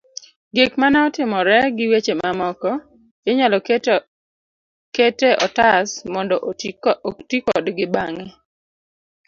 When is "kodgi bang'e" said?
7.47-8.25